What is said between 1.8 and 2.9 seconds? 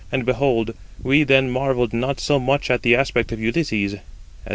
not so much at